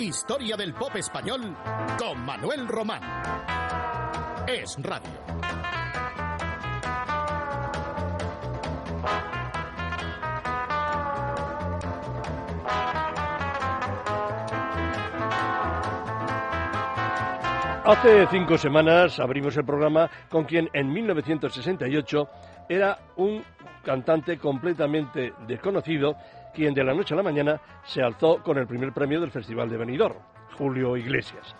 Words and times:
Historia 0.00 0.56
del 0.56 0.72
pop 0.72 0.96
español 0.96 1.54
con 1.98 2.24
Manuel 2.24 2.66
Román. 2.66 3.02
Es 4.48 4.78
Radio. 4.82 5.10
Hace 17.84 18.26
cinco 18.30 18.56
semanas 18.56 19.20
abrimos 19.20 19.54
el 19.58 19.66
programa 19.66 20.08
con 20.30 20.44
quien 20.44 20.70
en 20.72 20.90
1968 20.90 22.28
era 22.70 22.96
un 23.16 23.42
cantante 23.84 24.38
completamente 24.38 25.34
desconocido, 25.46 26.16
quien 26.54 26.74
de 26.74 26.84
la 26.84 26.94
noche 26.94 27.14
a 27.14 27.16
la 27.16 27.22
mañana 27.22 27.60
se 27.84 28.02
alzó 28.02 28.42
con 28.42 28.58
el 28.58 28.66
primer 28.66 28.92
premio 28.92 29.20
del 29.20 29.30
Festival 29.30 29.68
de 29.68 29.76
Benidorm, 29.76 30.16
Julio 30.56 30.96
Iglesias. 30.96 31.54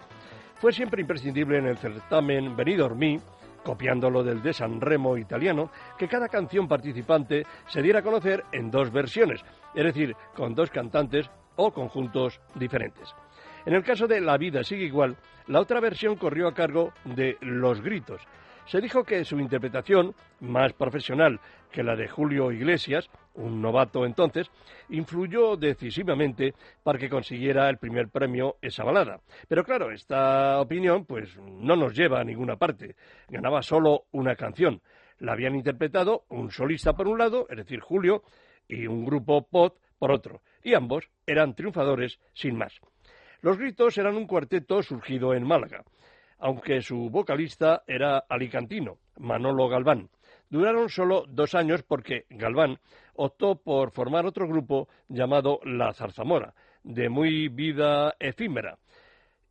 Fue 0.57 0.73
siempre 0.73 1.01
imprescindible 1.01 1.59
en 1.59 1.67
el 1.67 1.79
certamen 1.79 2.57
Benidorm 2.57 2.99
Me, 2.99 3.21
copiándolo 3.65 4.23
del 4.23 4.43
de 4.43 4.53
San 4.53 4.81
Remo 4.81 5.17
italiano, 5.17 5.71
que 5.99 6.09
cada 6.09 6.29
canción 6.29 6.69
participante 6.69 7.47
se 7.67 7.83
diera 7.83 8.01
a 8.01 8.03
conocer 8.03 8.45
en 8.53 8.71
dos 8.71 8.91
versiones, 8.91 9.41
es 9.75 9.85
decir, 9.85 10.15
con 10.35 10.55
dos 10.55 10.71
cantantes 10.71 11.31
o 11.57 11.73
conjuntos 11.73 12.41
diferentes. 12.55 13.15
En 13.67 13.75
el 13.75 13.83
caso 13.83 14.07
de 14.07 14.21
La 14.21 14.39
vida 14.39 14.65
sigue 14.65 14.85
igual, 14.85 15.17
la 15.47 15.61
otra 15.61 15.81
versión 15.81 16.17
corrió 16.17 16.49
a 16.49 16.55
cargo 16.55 16.93
de 17.05 17.37
Los 17.41 17.81
Gritos. 17.81 18.23
Se 18.71 18.81
dijo 18.81 19.03
que 19.03 19.25
su 19.25 19.41
interpretación, 19.41 20.15
más 20.39 20.73
profesional 20.75 21.41
que 21.73 21.83
la 21.83 21.97
de 21.97 22.07
Julio 22.07 22.53
Iglesias, 22.53 23.11
un 23.35 23.61
novato 23.61 24.07
entonces, 24.07 24.49
influyó 24.91 25.57
decisivamente 25.57 26.55
para 26.85 26.97
que 26.97 27.11
consiguiera 27.11 27.69
el 27.69 27.79
primer 27.79 28.11
premio 28.11 28.59
esa 28.63 28.85
balada. 28.85 29.23
Pero 29.49 29.65
claro, 29.65 29.91
esta 29.91 30.61
opinión 30.61 31.05
pues 31.05 31.37
no 31.37 31.75
nos 31.75 31.97
lleva 31.97 32.21
a 32.21 32.25
ninguna 32.25 32.55
parte. 32.55 32.95
Ganaba 33.29 33.61
solo 33.61 34.05
una 34.13 34.37
canción. 34.37 34.81
La 35.19 35.33
habían 35.33 35.57
interpretado 35.57 36.23
un 36.29 36.53
solista 36.53 36.93
por 36.93 37.09
un 37.09 37.19
lado, 37.19 37.49
es 37.51 37.57
decir, 37.57 37.81
Julio, 37.81 38.23
y 38.69 38.87
un 38.87 39.05
grupo 39.05 39.49
pop 39.49 39.79
por 39.99 40.13
otro. 40.13 40.43
Y 40.63 40.75
ambos 40.75 41.11
eran 41.27 41.57
triunfadores 41.57 42.21
sin 42.35 42.57
más. 42.57 42.81
Los 43.43 43.59
Gritos 43.59 43.99
eran 43.99 44.15
un 44.15 44.29
cuarteto 44.29 44.81
surgido 44.85 45.35
en 45.35 45.45
Málaga, 45.45 45.83
aunque 46.41 46.83
su 46.83 47.11
vocalista 47.11 47.83
era 47.87 48.19
alicantino, 48.29 48.99
Manolo 49.19 49.69
Galván. 49.69 50.09
Duraron 50.49 50.89
solo 50.89 51.25
dos 51.29 51.55
años 51.55 51.83
porque 51.83 52.27
Galván 52.31 52.79
optó 53.15 53.57
por 53.57 53.93
formar 53.93 54.27
otro 54.27 54.49
grupo 54.49 54.89
llamado 55.09 55.61
La 55.65 55.93
Zarzamora, 55.93 56.55
de 56.83 57.09
muy 57.09 57.49
vida 57.49 58.15
efímera. 58.19 58.79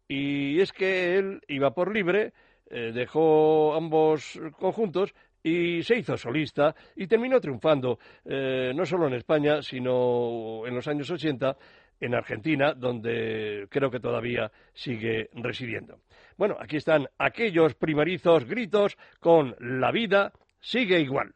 Y 0.07 0.59
es 0.59 0.73
que 0.73 1.17
él 1.17 1.41
iba 1.47 1.73
por 1.73 1.93
libre, 1.93 2.33
eh, 2.69 2.91
dejó 2.93 3.75
ambos 3.75 4.39
conjuntos 4.57 5.13
y 5.41 5.83
se 5.83 5.97
hizo 5.97 6.17
solista 6.17 6.75
y 6.95 7.07
terminó 7.07 7.39
triunfando, 7.39 7.99
eh, 8.25 8.73
no 8.75 8.85
solo 8.85 9.07
en 9.07 9.13
España, 9.13 9.61
sino 9.61 10.65
en 10.65 10.75
los 10.75 10.87
años 10.87 11.09
80 11.09 11.55
en 11.99 12.15
Argentina, 12.15 12.73
donde 12.73 13.67
creo 13.69 13.91
que 13.91 13.99
todavía 13.99 14.51
sigue 14.73 15.29
residiendo. 15.33 15.99
Bueno, 16.37 16.57
aquí 16.59 16.77
están 16.77 17.07
aquellos 17.17 17.75
primerizos 17.75 18.45
gritos 18.45 18.97
con 19.19 19.55
La 19.59 19.91
vida 19.91 20.31
sigue 20.61 20.99
igual. 20.99 21.33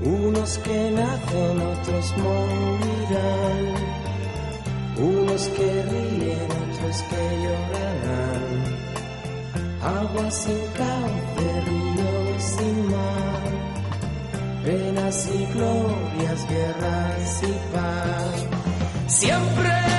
Unos 0.00 0.58
que 0.58 0.90
nacen, 0.90 1.60
otros 1.60 2.16
morirán. 2.16 3.98
Unos 4.96 5.48
que 5.48 5.82
ríen, 5.82 6.17
que 6.96 7.22
llorarán. 7.42 8.44
Agua 9.82 10.30
sin 10.30 10.60
cauce, 10.80 11.60
río 11.66 12.38
sin 12.38 12.90
mar. 12.90 13.48
Penas 14.64 15.28
y 15.34 15.46
glorias, 15.52 16.48
guerras 16.48 17.42
y 17.42 17.74
paz. 17.74 18.46
Siempre 19.06 19.97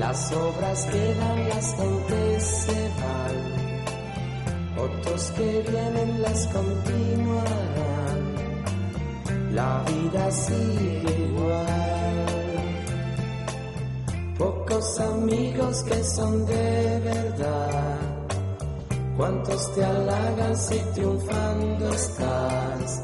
las 0.00 0.32
obras 0.32 0.86
quedan, 0.86 1.48
las 1.50 1.76
gentes 1.76 2.42
se 2.42 2.90
van. 3.00 3.36
Otros 4.78 5.30
que 5.36 5.62
vienen 5.70 6.22
las 6.22 6.46
continuarán. 6.46 8.18
La 9.52 9.84
vida 9.86 10.30
sigue 10.30 11.28
igual. 11.28 12.26
Pocos 14.38 15.00
amigos 15.00 15.82
que 15.82 16.02
son 16.02 16.46
de 16.46 17.00
verdad. 17.04 17.98
Cuántos 19.18 19.74
te 19.74 19.84
halagan 19.84 20.56
si 20.56 20.78
triunfando 20.94 21.92
estás. 21.92 23.02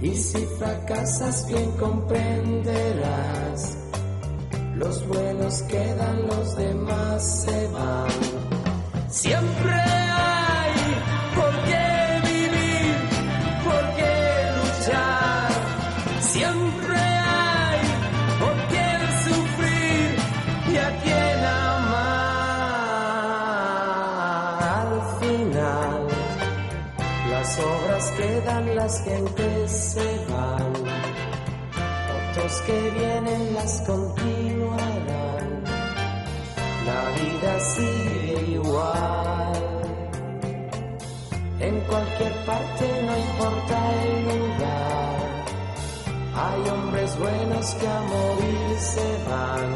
Y 0.00 0.14
si 0.14 0.46
fracasas 0.58 1.48
bien 1.48 1.72
comprenderás. 1.72 3.85
Los 4.76 5.06
buenos 5.08 5.62
quedan, 5.62 6.26
los 6.26 6.54
demás 6.54 7.44
se 7.44 7.68
van. 7.68 8.08
Siempre 9.08 9.72
hay 9.72 10.74
por 11.34 11.50
qué 11.64 12.20
vivir, 12.28 12.94
por 13.64 13.84
qué 13.96 14.50
luchar. 14.58 15.50
Siempre 16.20 16.98
hay 16.98 17.80
por 18.38 18.56
quién 18.68 19.00
sufrir 19.24 20.08
y 20.70 20.76
a 20.76 20.90
quién 21.02 21.38
amar. 21.44 22.26
Al 24.82 24.94
final, 25.20 26.06
las 27.30 27.58
obras 27.58 28.04
quedan, 28.18 28.76
las 28.76 29.02
gentes. 29.04 29.55
Otros 32.36 32.60
que 32.66 32.90
vienen 32.90 33.54
las 33.54 33.80
continuarán. 33.86 35.64
La 36.84 37.02
vida 37.18 37.60
sigue 37.60 38.52
igual. 38.52 39.52
En 41.60 41.80
cualquier 41.80 42.32
parte 42.44 43.02
no 43.06 43.16
importa 43.16 43.76
el 44.02 44.24
lugar. 44.24 45.44
Hay 46.34 46.68
hombres 46.68 47.18
buenos 47.18 47.74
que 47.74 47.88
a 47.88 48.00
morir 48.02 48.78
se 48.80 49.08
van. 49.30 49.72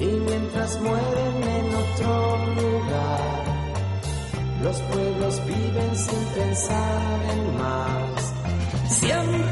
Y 0.00 0.10
mientras 0.28 0.80
mueren 0.82 1.42
en 1.56 1.74
otro 1.74 2.36
lugar, 2.60 3.44
los 4.62 4.78
pueblos 4.82 5.40
viven 5.46 5.96
sin 5.96 6.24
pensar 6.34 7.20
en 7.32 7.56
más. 7.56 8.34
Siempre 8.86 9.51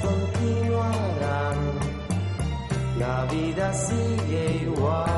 continuarán. 0.00 1.58
La 2.98 3.24
vida 3.24 3.72
sigue 3.72 4.62
igual. 4.62 5.10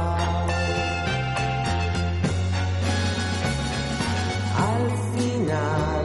Al 4.57 4.91
final, 5.19 6.05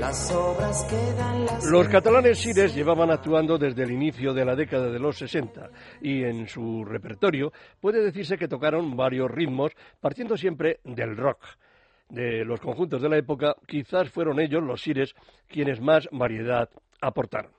las 0.00 0.32
obras 0.32 0.84
quedan 0.90 1.44
las 1.46 1.64
Los 1.66 1.88
catalanes 1.88 2.38
Sires 2.38 2.74
llevaban 2.74 3.10
actuando 3.12 3.56
desde 3.56 3.84
el 3.84 3.92
inicio 3.92 4.34
de 4.34 4.44
la 4.44 4.56
década 4.56 4.90
de 4.90 4.98
los 4.98 5.16
60 5.18 5.70
y 6.02 6.24
en 6.24 6.48
su 6.48 6.84
repertorio 6.84 7.52
puede 7.80 8.02
decirse 8.02 8.36
que 8.36 8.48
tocaron 8.48 8.96
varios 8.96 9.30
ritmos 9.30 9.72
partiendo 10.00 10.36
siempre 10.36 10.80
del 10.82 11.16
rock. 11.16 11.44
De 12.08 12.44
los 12.44 12.60
conjuntos 12.60 13.02
de 13.02 13.08
la 13.08 13.18
época, 13.18 13.56
quizás 13.66 14.08
fueron 14.10 14.40
ellos, 14.40 14.62
los 14.62 14.82
Sires, 14.82 15.14
quienes 15.48 15.80
más 15.80 16.08
variedad 16.10 16.68
aportaron. 17.00 17.52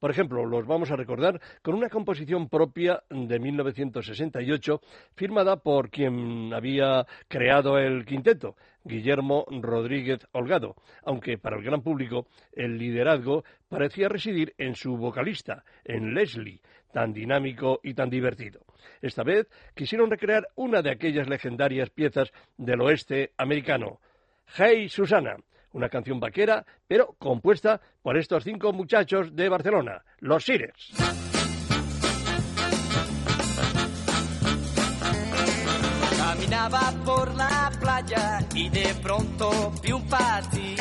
Por 0.00 0.10
ejemplo, 0.10 0.46
los 0.46 0.66
vamos 0.66 0.90
a 0.90 0.96
recordar 0.96 1.40
con 1.62 1.74
una 1.74 1.90
composición 1.90 2.48
propia 2.48 3.02
de 3.10 3.38
1968, 3.38 4.80
firmada 5.14 5.56
por 5.56 5.90
quien 5.90 6.54
había 6.54 7.06
creado 7.28 7.78
el 7.78 8.06
quinteto, 8.06 8.56
Guillermo 8.82 9.44
Rodríguez 9.50 10.26
Holgado, 10.32 10.74
aunque 11.04 11.36
para 11.36 11.58
el 11.58 11.62
gran 11.62 11.82
público 11.82 12.26
el 12.52 12.78
liderazgo 12.78 13.44
parecía 13.68 14.08
residir 14.08 14.54
en 14.56 14.74
su 14.74 14.96
vocalista, 14.96 15.64
en 15.84 16.14
Leslie, 16.14 16.62
tan 16.92 17.12
dinámico 17.12 17.80
y 17.82 17.94
tan 17.94 18.10
divertido. 18.10 18.60
Esta 19.02 19.22
vez 19.22 19.48
quisieron 19.74 20.10
recrear 20.10 20.48
una 20.54 20.82
de 20.82 20.90
aquellas 20.90 21.28
legendarias 21.28 21.90
piezas 21.90 22.32
del 22.56 22.80
oeste 22.80 23.32
americano, 23.36 24.00
Hey 24.56 24.88
Susana, 24.88 25.36
una 25.72 25.88
canción 25.88 26.18
vaquera, 26.18 26.64
pero 26.88 27.14
compuesta 27.18 27.80
por 28.02 28.16
estos 28.16 28.44
cinco 28.44 28.72
muchachos 28.72 29.34
de 29.34 29.48
Barcelona, 29.48 30.02
los 30.18 30.44
Sires. 30.44 30.90
Caminaba 36.16 36.92
por 37.04 37.34
la 37.36 37.49
playa 37.80 38.38
y 38.54 38.68
de 38.68 38.94
pronto 39.02 39.72
vi 39.82 39.92
un 39.92 40.06
pati. 40.06 40.76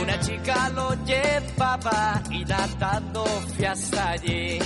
Una 0.00 0.20
chica 0.20 0.68
lo 0.70 0.94
llevaba 1.04 2.22
y 2.30 2.44
nadando 2.44 3.24
fui 3.24 3.64
allí. 3.64 4.58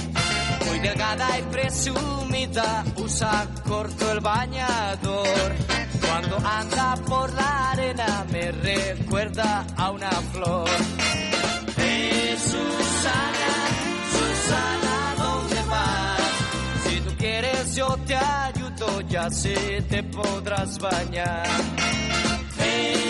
Muy 0.67 0.79
delgada 0.81 1.39
y 1.39 1.43
presumida, 1.43 2.85
usa 2.97 3.47
corto 3.67 4.12
el 4.12 4.21
bañador. 4.21 5.55
Cuando 6.06 6.37
anda 6.37 6.95
por 7.06 7.33
la 7.33 7.71
arena 7.71 8.25
me 8.31 8.53
recuerda 8.53 9.67
a 9.77 9.91
una 9.91 10.11
flor. 10.11 10.69
Susana, 12.39 13.51
Susana, 14.12 15.15
¿dónde 15.19 15.62
vas? 15.69 16.21
Si 16.85 17.01
tú 17.01 17.11
quieres 17.17 17.75
yo 17.75 17.97
te 18.06 18.15
ayudo, 18.15 18.57
ya 19.08 19.31
sé 19.31 19.82
te 19.88 20.02
podrás 20.02 20.78
bañar. 20.78 21.46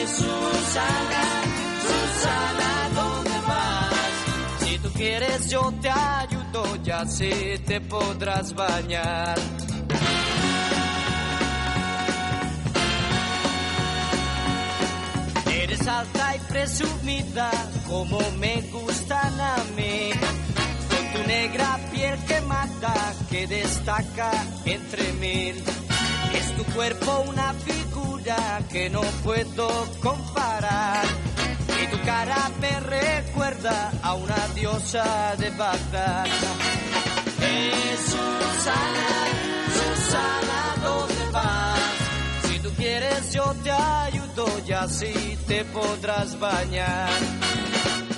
Susana, 0.06 1.24
Susana, 1.86 2.70
¿dónde 2.94 3.30
vas? 3.46 4.68
Si 4.68 4.78
tú 4.78 4.90
quieres 4.92 5.50
yo 5.50 5.72
te 5.82 5.90
ayudo, 5.90 6.76
ya 6.82 7.04
sé 7.06 7.60
te 7.66 7.80
podrás 7.80 8.54
bañar. 8.54 9.34
Eres 15.52 15.86
alta 15.86 16.36
y 16.36 16.38
presumida 16.52 17.50
como 17.88 18.18
me 18.38 18.62
gustan 18.72 19.40
a 19.40 19.56
mí. 19.76 20.10
Con 20.88 21.22
tu 21.22 21.28
negra 21.28 21.78
piel 21.92 22.18
que 22.26 22.40
mata, 22.42 22.94
que 23.30 23.46
destaca 23.46 24.30
entre 24.64 25.12
mil. 25.14 25.54
Es 26.34 26.56
tu 26.56 26.64
cuerpo 26.75 27.25
una 27.28 27.52
figura 27.54 28.60
que 28.70 28.90
no 28.90 29.00
puedo 29.25 29.69
comparar. 30.02 31.04
Y 31.82 31.86
tu 31.88 32.00
cara 32.04 32.50
me 32.60 32.80
recuerda 32.80 33.92
a 34.02 34.14
una 34.14 34.48
diosa 34.54 35.34
de 35.38 35.50
Bagdad. 35.50 36.26
Eh, 37.40 37.96
Susana, 38.12 39.08
Susana, 39.78 40.60
¿dónde 40.82 41.32
vas? 41.32 41.78
Si 42.44 42.58
tú 42.58 42.70
quieres 42.76 43.32
yo 43.32 43.54
te 43.62 43.70
ayudo 43.70 44.46
y 44.66 44.72
así 44.72 45.38
te 45.46 45.64
podrás 45.66 46.38
bañar. 46.38 47.10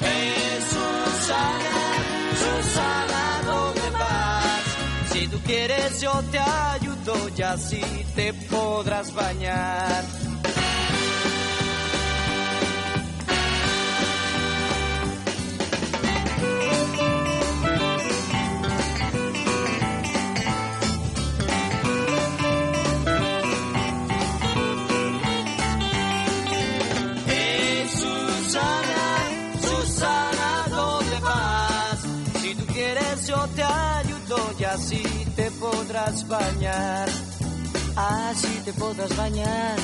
Eh, 0.02 0.60
Susana, 0.70 1.76
Susana, 2.42 3.42
¿dónde 3.44 3.90
vas? 3.90 5.12
Si 5.12 5.28
tú 5.28 5.38
quieres 5.44 6.00
yo 6.00 6.12
te 6.30 6.38
ayudo 6.38 6.89
y 7.36 7.42
así 7.42 7.80
te 8.14 8.32
podrás 8.34 9.14
bañar. 9.14 10.04
Susana, 27.88 29.02
Susana, 29.62 30.66
¿dónde 30.68 31.18
vas? 31.20 32.00
Si 32.42 32.54
tú 32.54 32.66
quieres 32.66 33.26
yo 33.26 33.48
te 33.56 33.62
ayudo 33.62 34.38
y 34.58 34.64
así 34.64 35.19
podrás 35.70 36.26
bañar. 36.28 37.08
Así 37.96 38.64
te 38.64 38.72
podrás 38.72 39.16
bañar. 39.16 39.76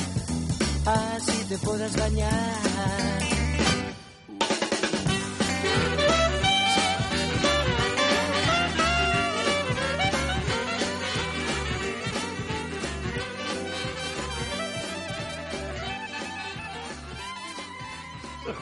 Así 0.87 1.49
te 1.49 1.59
podrás 1.59 1.97
bañar. 1.97 2.97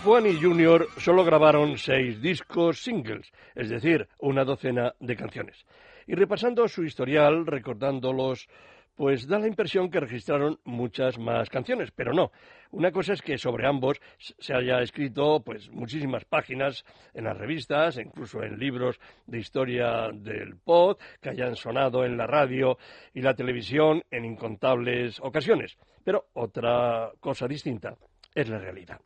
Juan 0.03 0.27
y 0.27 0.39
Junior 0.39 0.87
solo 0.99 1.25
grabaron 1.25 1.79
seis 1.79 2.21
discos 2.21 2.83
singles, 2.83 3.33
es 3.55 3.71
decir, 3.71 4.07
una 4.19 4.45
docena 4.45 4.95
de 5.01 5.17
canciones. 5.17 5.65
Y 6.07 6.15
repasando 6.15 6.67
su 6.69 6.85
historial, 6.85 7.47
recordándolos, 7.47 8.49
pues 8.95 9.27
da 9.27 9.39
la 9.39 9.49
impresión 9.49 9.91
que 9.91 10.01
registraron 10.01 10.59
muchas 10.65 11.19
más 11.19 11.49
canciones, 11.51 11.91
pero 11.91 12.13
no. 12.13 12.31
Una 12.71 12.91
cosa 12.93 13.13
es 13.13 13.23
que 13.23 13.39
sobre 13.39 13.67
ambos 13.67 14.01
se 14.19 14.55
haya 14.55 14.81
escrito 14.81 15.41
pues 15.45 15.71
muchísimas 15.71 16.25
páginas 16.25 16.85
en 17.13 17.25
las 17.25 17.37
revistas, 17.37 17.99
incluso 17.99 18.43
en 18.43 18.59
libros 18.59 18.99
de 19.27 19.39
historia 19.39 20.11
del 20.13 20.57
pod, 20.57 20.99
que 21.21 21.31
hayan 21.31 21.57
sonado 21.57 22.05
en 22.05 22.17
la 22.17 22.27
radio 22.27 22.79
y 23.13 23.21
la 23.21 23.35
televisión 23.35 24.03
en 24.11 24.25
incontables 24.25 25.21
ocasiones. 25.21 25.77
Pero 26.05 26.27
otra 26.35 27.11
cosa 27.21 27.47
distinta 27.47 27.97
es 28.35 28.49
la 28.49 28.59
realidad. 28.59 29.01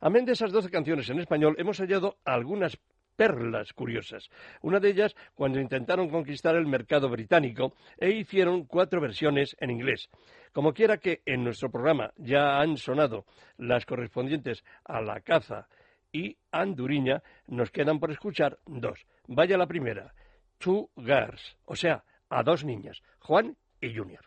Amén 0.00 0.24
de 0.24 0.32
esas 0.32 0.50
doce 0.50 0.70
canciones 0.70 1.08
en 1.10 1.20
español, 1.20 1.54
hemos 1.58 1.78
hallado 1.78 2.16
algunas 2.24 2.76
perlas 3.16 3.72
curiosas. 3.72 4.28
Una 4.60 4.80
de 4.80 4.90
ellas 4.90 5.14
cuando 5.34 5.60
intentaron 5.60 6.08
conquistar 6.08 6.56
el 6.56 6.66
mercado 6.66 7.08
británico 7.08 7.74
e 7.98 8.10
hicieron 8.10 8.64
cuatro 8.64 9.00
versiones 9.00 9.56
en 9.60 9.70
inglés. 9.70 10.08
Como 10.52 10.72
quiera 10.72 10.98
que 10.98 11.22
en 11.24 11.44
nuestro 11.44 11.70
programa 11.70 12.12
ya 12.16 12.60
han 12.60 12.76
sonado 12.76 13.24
las 13.56 13.86
correspondientes 13.86 14.64
a 14.84 15.00
La 15.00 15.20
Caza 15.20 15.68
y 16.12 16.36
Anduriña, 16.50 17.22
nos 17.46 17.70
quedan 17.70 17.98
por 17.98 18.10
escuchar 18.10 18.58
dos. 18.66 19.06
Vaya 19.26 19.56
la 19.56 19.66
primera, 19.66 20.12
Two 20.58 20.90
Girls, 20.96 21.56
o 21.64 21.74
sea, 21.74 22.04
a 22.28 22.42
dos 22.42 22.64
niñas, 22.64 23.02
Juan 23.20 23.56
y 23.80 23.94
Junior. 23.94 24.24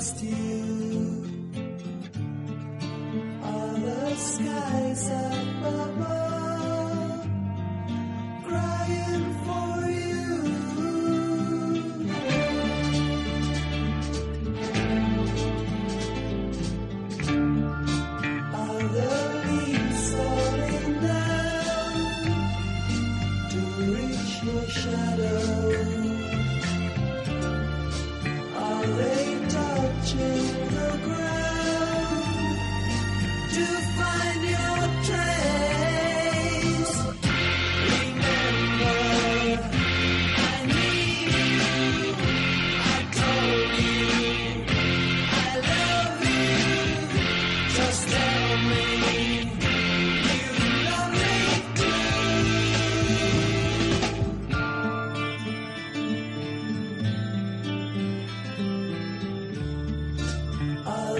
just 0.00 0.22
you. 0.22 1.26
All 3.44 3.74
the 3.84 4.16
skies 4.16 5.10
above. 5.10 6.19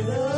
love. 0.02 0.29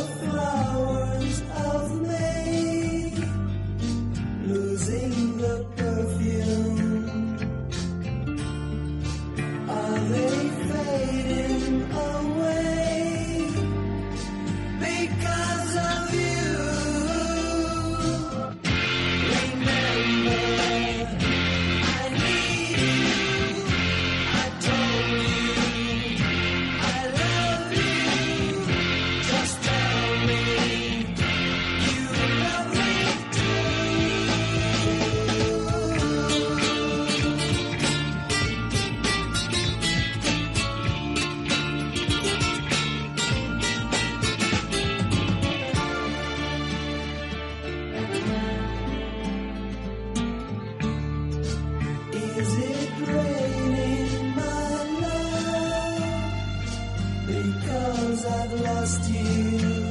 I've 58.43 58.61
lost 58.61 59.09
you. 59.09 59.82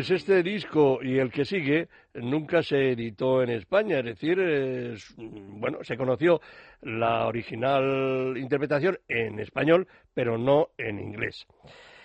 Pues 0.00 0.12
este 0.12 0.42
disco 0.42 1.00
y 1.02 1.18
el 1.18 1.30
que 1.30 1.44
sigue 1.44 1.88
nunca 2.14 2.62
se 2.62 2.92
editó 2.92 3.42
en 3.42 3.50
España, 3.50 3.98
es 3.98 4.06
decir, 4.06 4.38
bueno, 5.18 5.84
se 5.84 5.98
conoció 5.98 6.40
la 6.80 7.26
original 7.26 8.34
interpretación 8.38 8.98
en 9.08 9.38
español, 9.40 9.86
pero 10.14 10.38
no 10.38 10.68
en 10.78 11.00
inglés. 11.00 11.46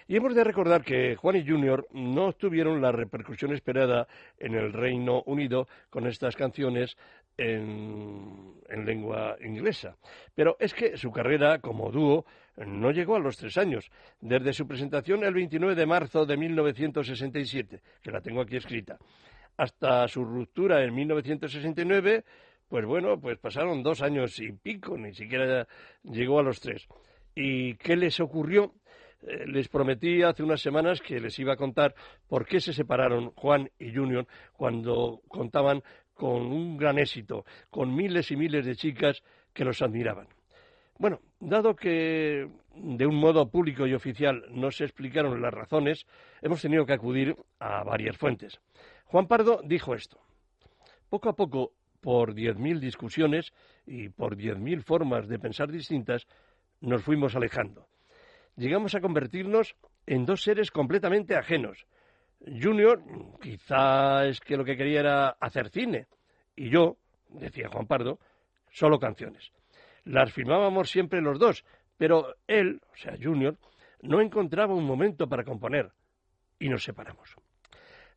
Y 0.10 0.18
hemos 0.18 0.36
de 0.36 0.44
recordar 0.44 0.84
que 0.84 1.16
Juan 1.16 1.38
y 1.38 1.48
Junior 1.48 1.88
no 1.94 2.26
obtuvieron 2.26 2.82
la 2.82 2.92
repercusión 2.92 3.54
esperada 3.54 4.10
en 4.40 4.56
el 4.56 4.74
Reino 4.74 5.24
Unido 5.26 5.70
con 5.90 6.06
estas 6.06 6.36
canciones 6.36 6.98
en, 7.38 8.56
en 8.70 8.86
lengua 8.86 9.38
inglesa. 9.44 9.96
Pero 10.34 10.58
es 10.60 10.74
que 10.74 10.98
su 10.98 11.12
carrera 11.12 11.60
como 11.60 11.92
dúo 11.92 12.26
no 12.58 12.92
llegó 12.92 13.16
a 13.16 13.20
los 13.20 13.38
tres 13.38 13.58
años, 13.58 13.90
desde 14.22 14.54
su 14.54 14.68
presentación 14.68 15.24
el 15.24 15.34
29 15.34 15.76
de 15.76 15.86
marzo 15.86 16.26
de 16.26 16.38
1967, 16.38 17.82
que 18.02 18.12
la 18.12 18.22
tengo 18.22 18.42
aquí 18.42 18.56
escrita, 18.56 18.98
hasta 19.58 20.08
su 20.08 20.24
ruptura 20.24 20.84
en 20.84 20.96
1969, 20.96 22.24
pues 22.68 22.86
bueno, 22.86 23.20
pues 23.20 23.38
pasaron 23.38 23.84
dos 23.84 24.02
años 24.02 24.40
y 24.40 24.52
pico, 24.52 24.98
ni 24.98 25.14
siquiera 25.14 25.68
llegó 26.04 26.40
a 26.40 26.44
los 26.44 26.60
tres. 26.60 26.88
¿Y 27.36 27.76
qué 27.76 27.96
les 27.96 28.20
ocurrió? 28.20 28.74
Eh, 29.22 29.46
les 29.48 29.68
prometí 29.68 30.22
hace 30.24 30.44
unas 30.44 30.62
semanas 30.62 31.02
que 31.02 31.20
les 31.20 31.38
iba 31.40 31.54
a 31.54 31.58
contar 31.58 31.96
por 32.28 32.46
qué 32.46 32.60
se 32.60 32.74
separaron 32.74 33.32
Juan 33.32 33.70
y 33.80 33.94
Junior 33.94 34.28
cuando 34.54 35.22
contaban 35.28 35.84
con 36.16 36.48
un 36.48 36.78
gran 36.78 36.98
éxito, 36.98 37.46
con 37.70 37.94
miles 37.94 38.32
y 38.32 38.36
miles 38.36 38.66
de 38.66 38.76
chicas 38.76 39.22
que 39.54 39.66
los 39.66 39.82
admiraban. 39.82 40.28
Bueno, 40.98 41.20
dado 41.40 41.76
que 41.76 42.48
de 42.74 43.06
un 43.06 43.16
modo 43.16 43.50
público 43.50 43.86
y 43.86 43.94
oficial 43.94 44.46
no 44.50 44.72
se 44.72 44.86
explicaron 44.86 45.42
las 45.42 45.54
razones, 45.54 46.06
hemos 46.42 46.62
tenido 46.62 46.86
que 46.86 46.94
acudir 46.94 47.36
a 47.60 47.84
varias 47.84 48.18
fuentes. 48.18 48.60
Juan 49.06 49.28
Pardo 49.28 49.62
dijo 49.64 49.94
esto. 49.94 50.20
Poco 51.10 51.30
a 51.30 51.36
poco, 51.36 51.74
por 52.02 52.34
10.000 52.34 52.80
discusiones 52.80 53.54
y 53.86 54.10
por 54.10 54.38
10.000 54.38 54.84
formas 54.84 55.28
de 55.28 55.40
pensar 55.40 55.72
distintas, 55.72 56.28
nos 56.80 57.04
fuimos 57.04 57.36
alejando. 57.36 57.88
Llegamos 58.56 58.96
a 58.96 59.02
convertirnos 59.02 59.76
en 60.06 60.26
dos 60.26 60.44
seres 60.44 60.72
completamente 60.72 61.36
ajenos. 61.36 61.86
Junior 62.46 63.02
quizá 63.42 64.26
es 64.26 64.40
que 64.40 64.58
lo 64.58 64.64
que 64.64 64.78
quería 64.78 65.00
era 65.00 65.30
hacer 65.40 65.70
cine 65.70 66.08
y 66.56 66.70
yo, 66.70 66.98
decía 67.30 67.70
Juan 67.70 67.88
Pardo, 67.88 68.20
solo 68.72 69.00
canciones. 69.00 69.52
Las 70.04 70.32
filmábamos 70.32 70.90
siempre 70.90 71.22
los 71.22 71.40
dos, 71.40 71.66
pero 71.98 72.36
él, 72.48 72.82
o 72.94 72.98
sea, 72.98 73.16
Junior, 73.22 73.58
no 74.02 74.22
encontraba 74.22 74.76
un 74.76 74.86
momento 74.86 75.28
para 75.28 75.44
componer 75.44 75.92
y 76.60 76.70
nos 76.70 76.84
separamos. 76.84 77.36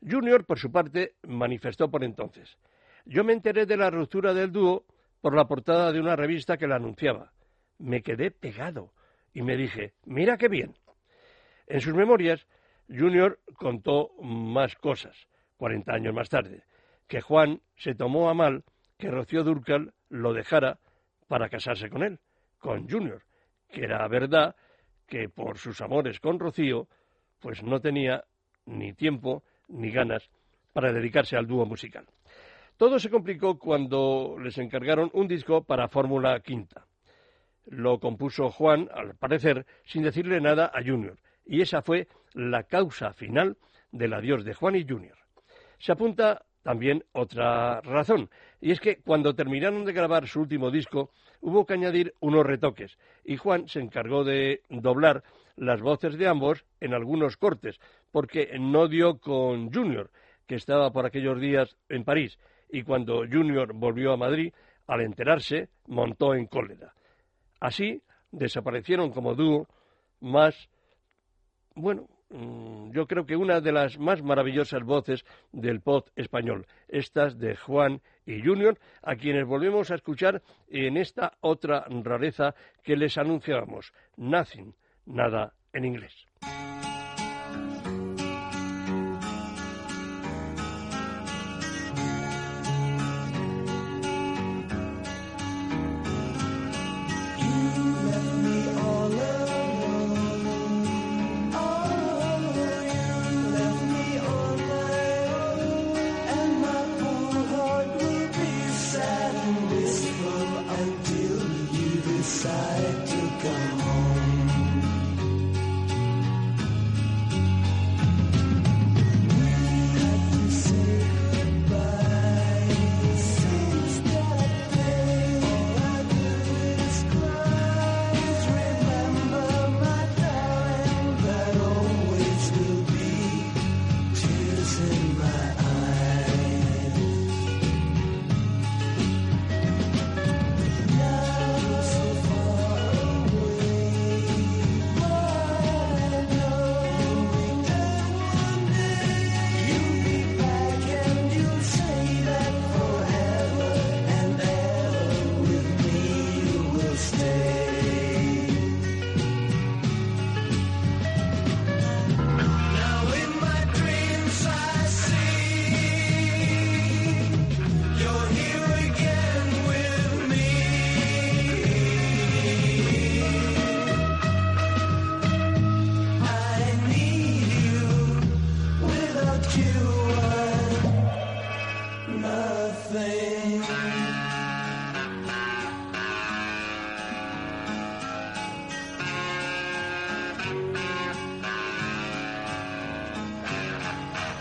Junior, 0.07 0.45
por 0.45 0.59
su 0.59 0.71
parte, 0.71 1.15
manifestó 1.23 1.91
por 1.91 2.05
entonces. 2.05 2.57
Yo 3.05 3.25
me 3.25 3.33
enteré 3.33 3.67
de 3.67 3.77
la 3.77 3.91
ruptura 3.91 4.35
del 4.35 4.53
dúo 4.53 4.85
por 5.21 5.35
la 5.35 5.47
portada 5.47 5.91
de 5.93 6.01
una 6.01 6.15
revista 6.15 6.57
que 6.57 6.69
la 6.69 6.77
anunciaba. 6.77 7.33
Me 7.79 8.03
quedé 8.03 8.31
pegado 8.31 8.93
y 9.33 9.43
me 9.43 9.57
dije, 9.57 9.95
mira 10.05 10.37
qué 10.37 10.49
bien. 10.49 10.75
En 11.67 11.81
sus 11.81 11.95
memorias, 11.95 12.47
Junior 12.89 13.39
contó 13.57 14.11
más 14.23 14.75
cosas, 14.77 15.15
40 15.57 15.93
años 15.93 16.15
más 16.15 16.29
tarde, 16.29 16.65
que 17.07 17.21
Juan 17.21 17.61
se 17.77 17.95
tomó 17.95 18.29
a 18.31 18.35
mal 18.35 18.65
que 18.97 19.11
Rocío 19.11 19.45
Durcal 19.45 19.93
lo 20.09 20.33
dejara 20.33 20.79
para 21.29 21.49
casarse 21.49 21.91
con 21.91 22.03
él, 22.03 22.19
con 22.59 22.89
Junior, 22.89 23.23
que 23.71 23.85
era 23.85 24.07
verdad 24.09 24.57
que 25.07 25.29
por 25.29 25.59
sus 25.59 25.81
amores 25.81 26.21
con 26.21 26.39
Rocío, 26.39 26.89
pues 27.41 27.63
no 27.63 27.81
tenía 27.81 28.25
ni 28.67 28.93
tiempo 28.93 29.43
ni 29.69 29.91
ganas 29.91 30.29
para 30.73 30.93
dedicarse 30.93 31.37
al 31.37 31.47
dúo 31.47 31.65
musical. 31.67 32.07
Todo 32.77 32.99
se 32.99 33.11
complicó 33.11 33.59
cuando 33.59 34.37
les 34.41 34.57
encargaron 34.59 35.11
un 35.13 35.27
disco 35.27 35.65
para 35.65 35.89
Fórmula 35.89 36.39
Quinta. 36.41 36.87
Lo 37.67 37.99
compuso 37.99 38.51
Juan, 38.51 38.89
al 38.93 39.17
parecer, 39.17 39.67
sin 39.85 40.03
decirle 40.03 40.41
nada 40.41 40.71
a 40.73 40.83
Junior, 40.83 41.19
y 41.45 41.61
esa 41.61 41.83
fue 41.83 42.07
la 42.35 42.65
causa 42.65 43.13
final 43.13 43.57
del 43.93 44.15
adiós 44.15 44.45
de 44.45 44.55
Juan 44.55 44.77
y 44.77 44.87
Junior. 44.87 45.17
Se 45.79 45.93
apunta 45.93 46.45
también 46.63 47.05
otra 47.13 47.81
razón, 47.81 48.29
y 48.61 48.73
es 48.73 48.81
que 48.81 49.01
cuando 49.01 49.35
terminaron 49.35 49.85
de 49.85 49.93
grabar 49.93 50.27
su 50.27 50.41
último 50.41 50.71
disco 50.71 51.11
hubo 51.41 51.65
que 51.65 51.75
añadir 51.75 52.15
unos 52.21 52.45
retoques, 52.45 52.99
y 53.25 53.37
Juan 53.37 53.69
se 53.69 53.81
encargó 53.81 54.25
de 54.25 54.63
doblar 54.69 55.23
las 55.57 55.81
voces 55.81 56.19
de 56.19 56.29
ambos 56.29 56.65
en 56.81 56.95
algunos 56.95 57.37
cortes, 57.37 57.81
porque 58.11 58.59
no 58.59 58.89
dio 58.89 59.19
con 59.19 59.73
Junior, 59.73 60.11
que 60.47 60.57
estaba 60.57 60.91
por 60.93 61.07
aquellos 61.07 61.41
días 61.41 61.77
en 61.89 62.05
París, 62.05 62.39
y 62.71 62.83
cuando 62.83 63.25
Junior 63.31 63.73
volvió 63.73 64.13
a 64.13 64.17
Madrid, 64.17 64.53
al 64.87 65.03
enterarse, 65.03 65.69
montó 65.87 66.35
en 66.35 66.47
cólera. 66.47 66.93
Así 67.61 68.03
desaparecieron 68.31 69.11
como 69.11 69.35
dúo 69.35 69.69
más, 70.21 70.69
bueno, 71.75 72.09
yo 72.31 73.07
creo 73.07 73.25
que 73.25 73.37
una 73.37 73.61
de 73.61 73.73
las 73.73 73.99
más 73.99 74.23
maravillosas 74.23 74.83
voces 74.83 75.25
del 75.53 75.81
pop 75.81 76.09
español, 76.15 76.67
estas 76.89 77.39
de 77.39 77.57
Juan 77.57 78.01
y 78.27 78.43
Junior, 78.43 78.79
a 79.03 79.17
quienes 79.17 79.47
volvemos 79.47 79.91
a 79.91 79.95
escuchar 79.95 80.43
en 80.69 80.97
esta 80.97 81.33
otra 81.41 81.87
rareza 81.89 82.55
que 82.83 82.97
les 82.97 83.17
anunciábamos, 83.17 83.93
Nothing, 84.17 84.75
nada 85.07 85.55
en 85.73 85.85
inglés. 85.87 86.27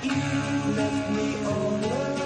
You 0.07 0.73
left 0.75 1.11
me 1.11 1.45
all 1.45 1.75
alone. 1.75 2.16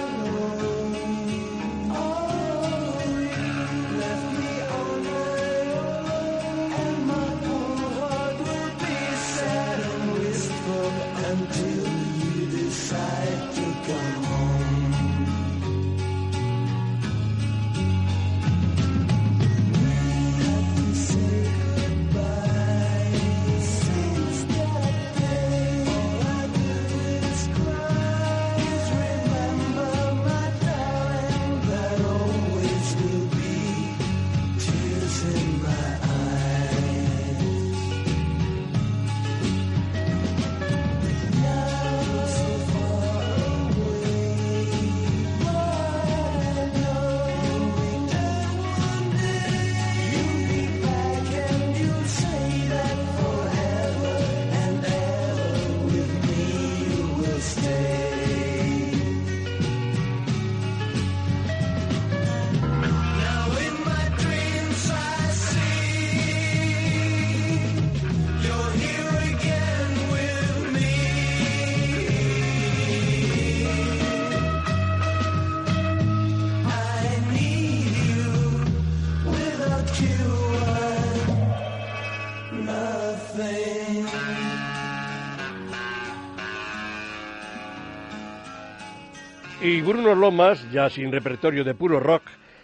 Bruno 89.84 90.14
Lomas, 90.14 90.70
ya 90.70 90.88
sin 90.88 91.10
repertorio 91.10 91.64
de 91.64 91.74
puro 91.74 91.98
rock, 91.98 92.22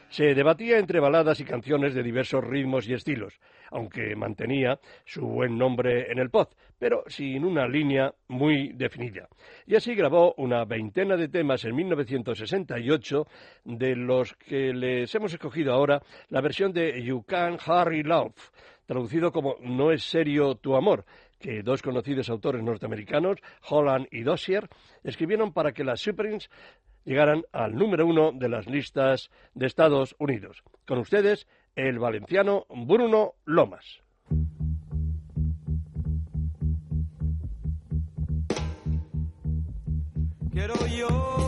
se 0.09 0.35
debatía 0.35 0.79
entre 0.79 1.01
baladas 1.01 1.41
y 1.41 1.45
canciones 1.45 1.93
de 1.93 2.05
diversos 2.05 2.45
ritmos 2.45 2.89
y 2.89 2.95
estilos, 2.95 3.41
aunque 3.71 4.15
mantenía 4.15 4.79
su 5.05 5.23
buen 5.27 5.59
nombre 5.59 6.13
en 6.13 6.21
el 6.21 6.31
pop, 6.31 6.53
pero 6.79 7.03
sin 7.09 7.45
una 7.45 7.67
línea 7.67 8.15
muy 8.29 8.73
definida. 8.73 9.29
Y 9.67 9.75
así 9.75 9.97
grabó 9.97 10.35
una 10.37 10.65
veintena 10.65 11.17
de 11.17 11.29
temas 11.29 11.65
en 11.65 11.75
1968, 11.75 13.27
de 13.65 13.97
los 13.97 14.35
que 14.35 14.73
les 14.73 15.13
hemos 15.15 15.33
escogido 15.33 15.73
ahora 15.73 16.01
la 16.29 16.41
versión 16.41 16.73
de 16.73 17.03
You 17.03 17.25
Can 17.25 17.59
Hurry 17.67 18.05
Love, 18.05 18.53
traducido 18.87 19.33
como 19.33 19.57
No 19.61 19.91
es 19.91 20.05
serio 20.05 20.55
tu 20.55 20.77
amor, 20.77 21.05
que 21.39 21.63
dos 21.63 21.83
conocidos 21.83 22.31
autores 22.31 22.63
norteamericanos, 22.63 23.39
Holland 23.69 24.07
y 24.11 24.23
Dossier, 24.23 24.69
escribieron 25.05 25.53
para 25.53 25.73
que 25.73 25.85
las 25.85 26.01
Supremes 26.01 26.51
llegaran 27.09 27.45
al 27.53 27.75
número 27.75 28.07
uno 28.07 28.33
de 28.33 28.51
las 28.51 28.67
listas 28.67 29.31
de 29.55 29.67
Estados 29.67 30.15
Unidos. 30.19 30.63
Con 30.87 30.99
ustedes, 30.99 31.47
el 31.75 31.99
valenciano 31.99 32.67
Bruno 32.69 33.33
Lomas. 33.47 34.03
Quiero 40.53 40.75
yo. 40.89 41.48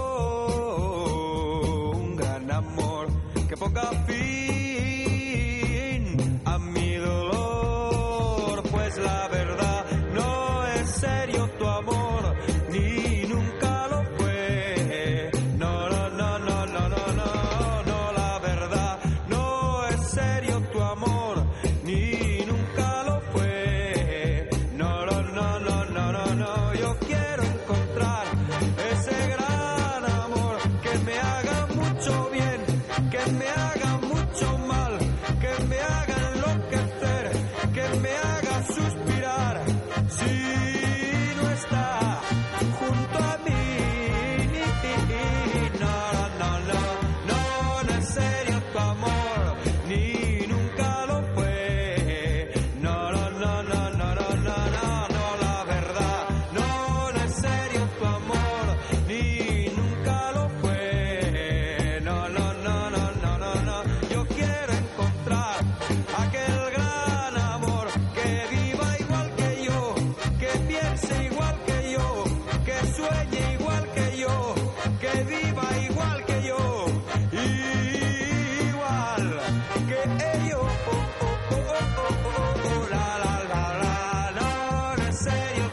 serio. 85.20 85.69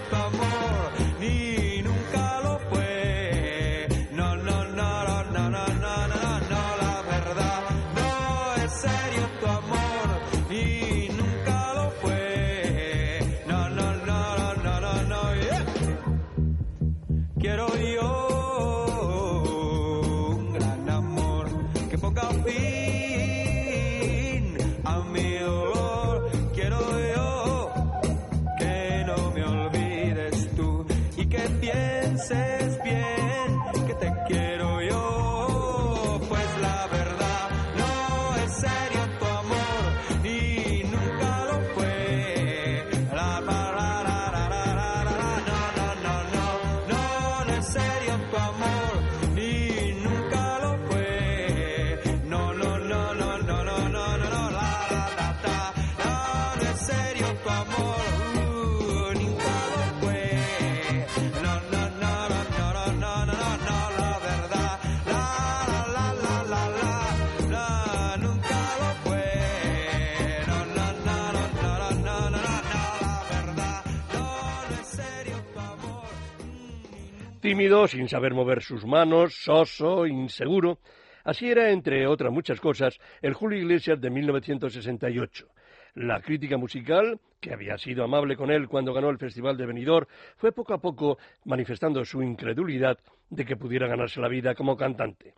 Tímido, 77.47 77.87
sin 77.87 78.09
saber 78.09 78.33
mover 78.33 78.61
sus 78.61 78.85
manos, 78.85 79.33
soso, 79.33 80.05
inseguro. 80.05 80.79
Así 81.23 81.49
era, 81.49 81.71
entre 81.71 82.05
otras 82.05 82.29
muchas 82.29 82.59
cosas, 82.59 82.99
el 83.21 83.33
Julio 83.35 83.59
Iglesias 83.59 84.01
de 84.01 84.09
1968. 84.09 85.47
La 85.93 86.19
crítica 86.19 86.57
musical, 86.57 87.21
que 87.39 87.53
había 87.53 87.77
sido 87.77 88.03
amable 88.03 88.35
con 88.35 88.51
él 88.51 88.67
cuando 88.67 88.93
ganó 88.93 89.09
el 89.09 89.17
Festival 89.17 89.55
de 89.55 89.65
Benidorm, 89.65 90.07
fue 90.35 90.51
poco 90.51 90.73
a 90.73 90.81
poco 90.81 91.19
manifestando 91.45 92.03
su 92.03 92.21
incredulidad 92.21 92.99
de 93.29 93.45
que 93.45 93.55
pudiera 93.55 93.87
ganarse 93.87 94.19
la 94.19 94.27
vida 94.27 94.53
como 94.53 94.75
cantante. 94.75 95.33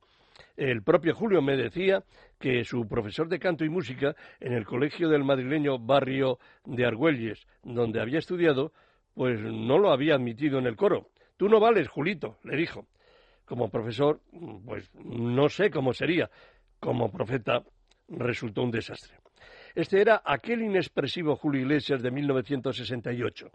El 0.58 0.82
propio 0.82 1.14
Julio 1.14 1.44
me 1.44 1.56
decía 1.56 2.02
que 2.40 2.66
su 2.66 2.88
profesor 2.88 3.30
de 3.30 3.38
canto 3.38 3.66
y 3.66 3.70
música 3.70 4.16
en 4.40 4.54
el 4.54 4.66
colegio 4.66 5.10
del 5.10 5.24
madrileño 5.24 5.78
barrio 5.78 6.40
de 6.66 6.88
Argüelles, 6.88 7.46
donde 7.62 8.02
había 8.02 8.18
estudiado, 8.18 8.74
pues 9.14 9.40
no 9.40 9.78
lo 9.78 9.92
había 9.92 10.16
admitido 10.16 10.58
en 10.58 10.66
el 10.66 10.76
coro. 10.76 11.06
Tú 11.40 11.48
no 11.48 11.62
vales, 11.62 11.88
Julito, 11.88 12.38
le 12.44 12.58
dijo. 12.58 12.86
Como 13.46 13.70
profesor, 13.70 14.20
pues 14.66 14.94
no 14.94 15.48
sé 15.48 15.72
cómo 15.72 15.94
sería. 15.94 16.30
Como 16.82 17.10
profeta, 17.10 17.64
resultó 18.10 18.62
un 18.62 18.72
desastre. 18.72 19.16
Este 19.74 20.02
era 20.02 20.22
aquel 20.26 20.62
inexpresivo 20.62 21.38
Julio 21.38 21.62
Iglesias 21.62 22.02
de 22.02 22.12
1968, 22.12 23.52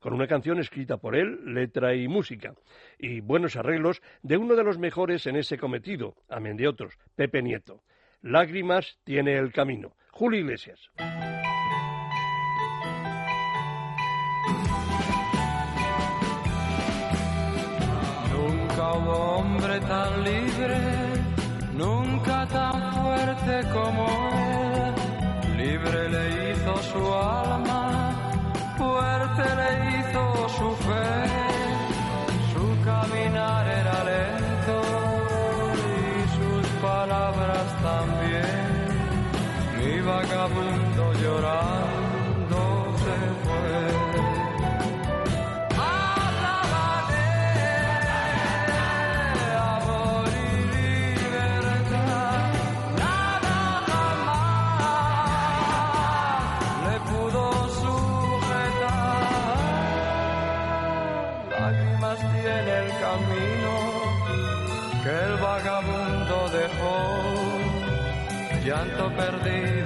con 0.00 0.14
una 0.14 0.26
canción 0.26 0.58
escrita 0.58 0.96
por 0.96 1.14
él, 1.14 1.54
letra 1.54 1.94
y 1.94 2.08
música, 2.08 2.54
y 2.98 3.20
buenos 3.20 3.54
arreglos 3.54 4.02
de 4.22 4.36
uno 4.36 4.56
de 4.56 4.64
los 4.64 4.76
mejores 4.76 5.24
en 5.28 5.36
ese 5.36 5.58
cometido, 5.58 6.16
amén 6.28 6.56
de 6.56 6.66
otros, 6.66 6.98
Pepe 7.14 7.40
Nieto. 7.40 7.84
Lágrimas 8.20 8.98
tiene 9.04 9.38
el 9.38 9.52
camino. 9.52 9.94
Julio 10.10 10.40
Iglesias. 10.40 10.90
Le 26.98 27.04
hizo 27.04 27.67
llanto 68.98 69.16
perdido 69.16 69.77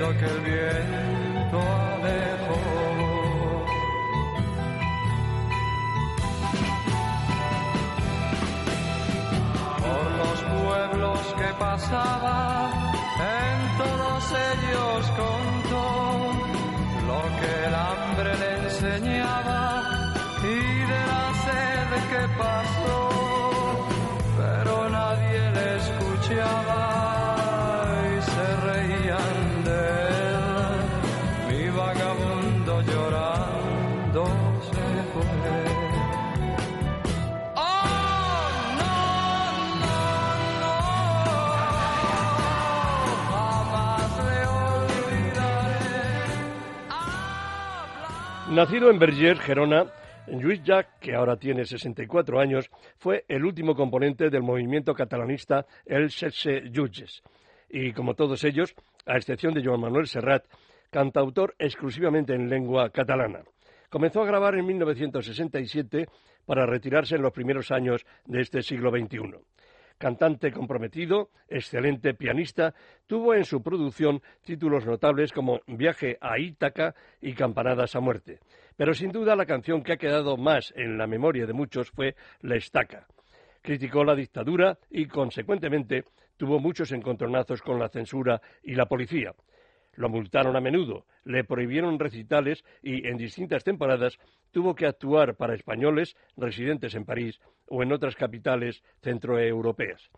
Nacido 48.52 48.90
en 48.90 48.98
Vergers, 48.98 49.40
Gerona, 49.40 49.86
Lluís 50.26 50.62
Llach, 50.62 50.98
que 51.00 51.14
ahora 51.14 51.36
tiene 51.38 51.64
64 51.64 52.38
años, 52.38 52.70
fue 52.98 53.24
el 53.26 53.46
último 53.46 53.74
componente 53.74 54.28
del 54.28 54.42
movimiento 54.42 54.92
catalanista 54.94 55.64
El 55.86 56.10
Setze 56.10 56.64
Jutges. 56.70 57.22
Y 57.70 57.94
como 57.94 58.14
todos 58.14 58.44
ellos, 58.44 58.74
a 59.06 59.16
excepción 59.16 59.54
de 59.54 59.64
Joan 59.64 59.80
Manuel 59.80 60.06
Serrat, 60.06 60.44
cantautor 60.90 61.54
exclusivamente 61.58 62.34
en 62.34 62.50
lengua 62.50 62.90
catalana. 62.90 63.40
Comenzó 63.92 64.22
a 64.22 64.26
grabar 64.26 64.54
en 64.54 64.64
1967 64.64 66.08
para 66.46 66.64
retirarse 66.64 67.16
en 67.16 67.20
los 67.20 67.30
primeros 67.30 67.70
años 67.70 68.06
de 68.24 68.40
este 68.40 68.62
siglo 68.62 68.90
XXI. 68.90 69.36
Cantante 69.98 70.50
comprometido, 70.50 71.28
excelente 71.46 72.14
pianista, 72.14 72.72
tuvo 73.06 73.34
en 73.34 73.44
su 73.44 73.62
producción 73.62 74.22
títulos 74.46 74.86
notables 74.86 75.30
como 75.30 75.60
Viaje 75.66 76.16
a 76.22 76.38
Ítaca 76.38 76.94
y 77.20 77.34
Campanadas 77.34 77.94
a 77.94 78.00
muerte. 78.00 78.40
Pero 78.78 78.94
sin 78.94 79.12
duda 79.12 79.36
la 79.36 79.44
canción 79.44 79.82
que 79.82 79.92
ha 79.92 79.98
quedado 79.98 80.38
más 80.38 80.72
en 80.74 80.96
la 80.96 81.06
memoria 81.06 81.44
de 81.44 81.52
muchos 81.52 81.90
fue 81.90 82.16
La 82.40 82.56
Estaca. 82.56 83.06
Criticó 83.60 84.04
la 84.04 84.14
dictadura 84.14 84.78
y, 84.88 85.04
consecuentemente, 85.04 86.06
tuvo 86.38 86.58
muchos 86.58 86.92
encontronazos 86.92 87.60
con 87.60 87.78
la 87.78 87.90
censura 87.90 88.40
y 88.62 88.74
la 88.74 88.86
policía. 88.86 89.34
Lo 89.94 90.08
multaron 90.08 90.56
a 90.56 90.60
menudo, 90.60 91.06
le 91.24 91.44
prohibieron 91.44 91.98
recitales 91.98 92.64
y 92.82 93.06
en 93.06 93.16
distintas 93.16 93.64
temporadas 93.64 94.18
tuvo 94.50 94.74
que 94.74 94.86
actuar 94.86 95.36
para 95.36 95.54
españoles 95.54 96.16
residentes 96.36 96.94
en 96.94 97.04
París 97.04 97.40
o 97.66 97.82
en 97.82 97.92
otras 97.92 98.16
capitales 98.16 98.82
centroeuropeas. 99.02 100.10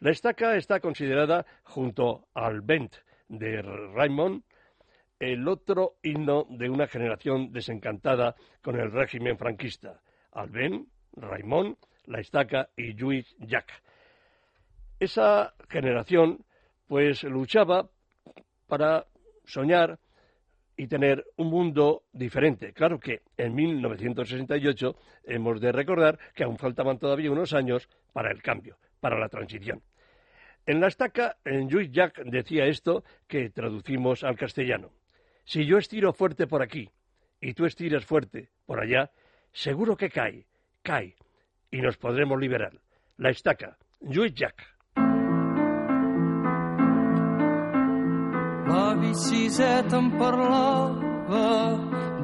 La 0.00 0.10
estaca 0.10 0.56
está 0.56 0.80
considerada, 0.80 1.46
junto 1.62 2.26
al 2.34 2.60
Vent 2.60 2.96
de 3.28 3.62
Raymond, 3.62 4.42
el 5.22 5.46
otro 5.46 5.94
himno 6.02 6.46
de 6.50 6.68
una 6.68 6.88
generación 6.88 7.52
desencantada 7.52 8.34
con 8.60 8.74
el 8.74 8.90
régimen 8.90 9.38
franquista. 9.38 10.00
Albén, 10.32 10.88
Raymond, 11.12 11.76
La 12.06 12.18
Estaca 12.18 12.70
y 12.76 12.94
Lluís 12.94 13.36
Llach. 13.38 13.70
Esa 14.98 15.54
generación, 15.68 16.44
pues, 16.88 17.22
luchaba 17.22 17.88
para 18.66 19.06
soñar 19.44 19.98
y 20.76 20.86
tener 20.86 21.24
un 21.36 21.48
mundo 21.48 22.04
diferente. 22.12 22.72
Claro 22.72 22.98
que 22.98 23.22
en 23.36 23.54
1968 23.54 24.96
hemos 25.24 25.60
de 25.60 25.72
recordar 25.72 26.18
que 26.34 26.44
aún 26.44 26.58
faltaban 26.58 26.98
todavía 26.98 27.30
unos 27.30 27.52
años 27.52 27.88
para 28.12 28.30
el 28.30 28.42
cambio, 28.42 28.78
para 29.00 29.18
la 29.18 29.28
transición. 29.28 29.82
En 30.64 30.80
la 30.80 30.86
estaca, 30.86 31.36
en 31.44 31.68
Lluís 31.68 31.90
Llach 31.90 32.18
decía 32.24 32.66
esto 32.66 33.04
que 33.26 33.50
traducimos 33.50 34.22
al 34.22 34.36
castellano. 34.36 34.92
Si 35.44 35.66
yo 35.66 35.78
estiro 35.78 36.12
fuerte 36.12 36.46
por 36.46 36.62
aquí 36.62 36.88
y 37.40 37.54
tú 37.54 37.66
estiras 37.66 38.04
fuerte 38.04 38.50
por 38.64 38.78
allá, 38.80 39.10
seguro 39.52 39.96
que 39.96 40.08
cae, 40.08 40.46
cae, 40.82 41.16
y 41.70 41.80
nos 41.80 41.96
podremos 41.96 42.38
liberar. 42.38 42.72
La 43.16 43.30
estaca, 43.30 43.76
Lluís 44.00 44.34
Llach. 44.34 44.71
La 48.92 48.98
biciseta 49.00 49.96
em 49.96 50.08
parlava 50.20 51.44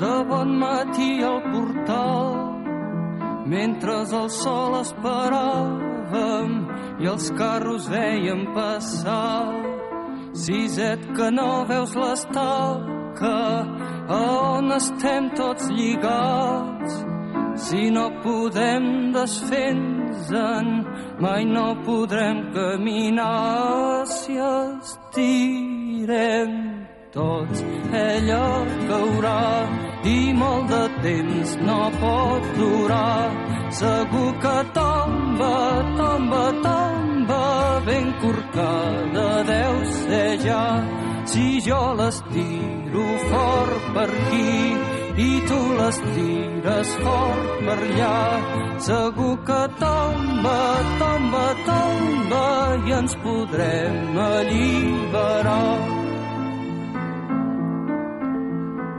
de 0.01 0.17
bon 0.29 0.51
matí 0.61 1.23
al 1.25 1.39
portal 1.49 2.35
mentre 3.49 3.95
el 4.19 4.29
sol 4.29 4.77
esperàvem 4.77 6.53
i 7.01 7.09
els 7.09 7.31
carros 7.39 7.89
veiem 7.89 8.43
passar. 8.53 9.49
Siset 10.43 11.09
que 11.17 11.31
no 11.39 11.65
veus 11.73 11.97
l'estaca 11.97 13.39
a 14.19 14.21
on 14.59 14.69
estem 14.77 15.33
tots 15.41 15.73
lligats 15.73 17.01
si 17.65 17.89
no 17.97 18.11
podem 18.21 19.09
desfer-nos-en, 19.17 20.69
mai 21.25 21.49
no 21.49 21.67
podrem 21.89 22.45
caminar 22.53 24.05
si 24.05 24.37
estirem 26.09 26.87
tots. 27.13 27.63
Ella 27.93 28.65
caurà 28.89 29.69
i 30.05 30.33
molt 30.33 30.69
de 30.69 30.85
temps 31.03 31.57
no 31.61 31.91
pot 32.01 32.43
durar. 32.57 33.31
Segur 33.71 34.33
que 34.43 34.57
tomba, 34.75 35.57
tomba, 35.97 36.45
tomba, 36.63 37.45
ben 37.87 38.13
corcada 38.21 39.45
deu 39.45 39.85
ser 39.85 40.39
ja. 40.45 40.85
Si 41.27 41.61
jo 41.61 41.95
les 41.95 42.23
tiro 42.33 43.09
fort 43.31 43.93
per 43.95 44.09
aquí 44.09 44.98
i 45.19 45.31
tu 45.49 45.59
les 45.79 45.97
tires 46.15 46.91
fort 47.03 47.55
per 47.67 47.77
allà, 47.85 48.19
segur 48.87 49.35
que 49.49 49.63
tomba, 49.81 50.59
tomba, 51.01 51.47
tomba 51.69 52.45
i 52.87 52.95
ens 53.01 53.17
podrem 53.25 54.19
alliberar. 54.27 55.79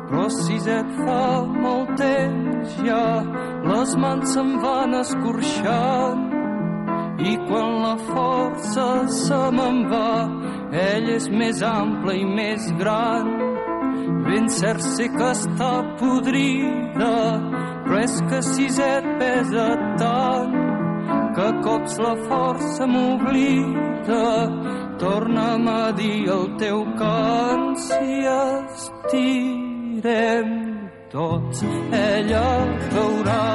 Però 0.10 0.26
si 0.42 0.58
et 0.80 0.92
fa 1.06 1.24
molt 1.64 1.96
temps 2.02 2.76
ja, 2.84 3.06
les 3.72 3.96
mans 4.04 4.34
se'n 4.36 4.56
van 4.64 5.00
escorxant 5.00 6.26
i 7.30 7.36
quan 7.48 7.76
la 7.86 7.96
força 8.10 8.90
se 9.24 9.42
me'n 9.56 9.86
va, 9.92 10.16
ell 10.90 11.14
és 11.16 11.32
més 11.32 11.64
ample 11.64 12.20
i 12.20 12.26
més 12.40 12.74
gran. 12.82 13.39
Ben 14.30 14.46
cert 14.54 14.84
sé 14.86 15.08
que 15.10 15.28
està 15.34 15.70
podrida, 15.98 17.14
però 17.86 17.98
és 18.04 18.16
que 18.30 18.40
si 18.46 18.68
et 18.86 19.06
pesa 19.18 19.70
tant 19.98 20.54
que 21.36 21.48
cops 21.66 21.94
la 22.04 22.14
força 22.28 22.84
m'oblida. 22.94 24.28
Torna'm 25.02 25.66
a 25.74 25.86
dir 25.98 26.22
el 26.36 26.46
teu 26.62 26.80
cant 27.00 27.68
si 27.88 28.08
estirem 28.36 30.50
tots. 31.10 31.58
Ella 32.04 32.50
caurà 32.94 33.50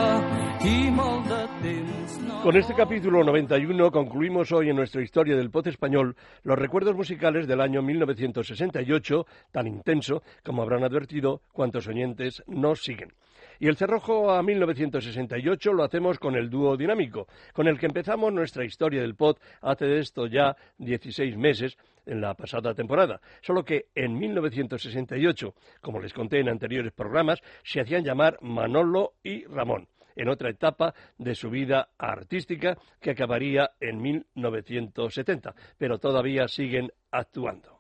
i 0.74 0.76
molt 0.98 1.24
de 1.30 1.42
temps. 1.62 2.03
Con 2.44 2.58
este 2.58 2.74
capítulo 2.74 3.24
91 3.24 3.90
concluimos 3.90 4.52
hoy 4.52 4.68
en 4.68 4.76
nuestra 4.76 5.00
historia 5.00 5.34
del 5.34 5.50
pop 5.50 5.66
español 5.66 6.14
los 6.42 6.58
recuerdos 6.58 6.94
musicales 6.94 7.46
del 7.46 7.62
año 7.62 7.80
1968, 7.80 9.26
tan 9.50 9.66
intenso 9.66 10.22
como 10.44 10.60
habrán 10.60 10.84
advertido 10.84 11.40
cuantos 11.54 11.88
oyentes 11.88 12.42
nos 12.46 12.82
siguen. 12.82 13.14
Y 13.58 13.68
el 13.68 13.78
cerrojo 13.78 14.30
a 14.30 14.42
1968 14.42 15.72
lo 15.72 15.84
hacemos 15.84 16.18
con 16.18 16.34
el 16.34 16.50
dúo 16.50 16.76
dinámico, 16.76 17.28
con 17.54 17.66
el 17.66 17.78
que 17.78 17.86
empezamos 17.86 18.30
nuestra 18.30 18.66
historia 18.66 19.00
del 19.00 19.14
pop 19.14 19.38
hace 19.62 19.86
de 19.86 20.00
esto 20.00 20.26
ya 20.26 20.54
16 20.76 21.38
meses 21.38 21.78
en 22.04 22.20
la 22.20 22.34
pasada 22.34 22.74
temporada. 22.74 23.22
Solo 23.40 23.64
que 23.64 23.86
en 23.94 24.18
1968, 24.18 25.54
como 25.80 25.98
les 25.98 26.12
conté 26.12 26.40
en 26.40 26.50
anteriores 26.50 26.92
programas, 26.92 27.40
se 27.62 27.80
hacían 27.80 28.04
llamar 28.04 28.36
Manolo 28.42 29.14
y 29.22 29.46
Ramón 29.46 29.88
en 30.16 30.28
otra 30.28 30.50
etapa 30.50 30.94
de 31.18 31.34
su 31.34 31.50
vida 31.50 31.88
artística 31.98 32.76
que 33.00 33.10
acabaría 33.10 33.70
en 33.80 34.00
1970, 34.00 35.54
pero 35.78 35.98
todavía 35.98 36.48
siguen 36.48 36.92
actuando. 37.10 37.74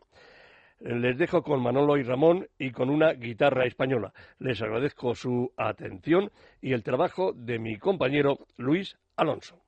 Les 0.80 1.16
dejo 1.16 1.42
con 1.42 1.62
Manolo 1.62 1.96
y 1.96 2.02
Ramón 2.02 2.46
y 2.58 2.70
con 2.70 2.90
una 2.90 3.12
guitarra 3.12 3.64
española. 3.64 4.12
Les 4.38 4.60
agradezco 4.60 5.14
su 5.14 5.50
atención 5.56 6.30
y 6.60 6.72
el 6.72 6.82
trabajo 6.82 7.32
de 7.32 7.58
mi 7.58 7.78
compañero 7.78 8.46
Luis 8.56 8.96
Alonso. 9.16 9.63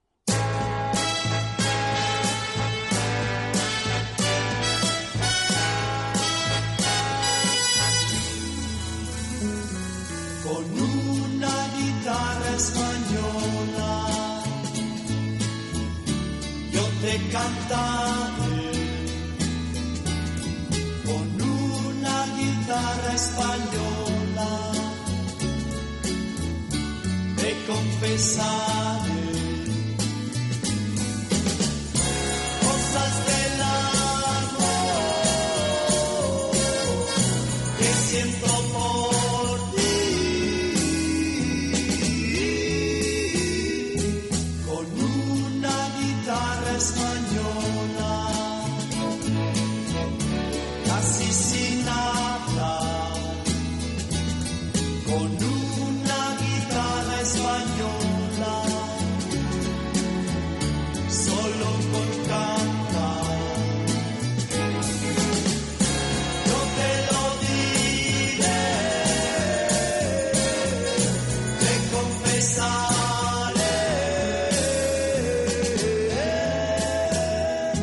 song. 28.18 28.75